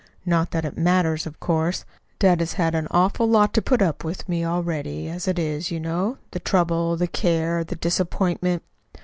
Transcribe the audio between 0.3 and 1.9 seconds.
that it matters, of course.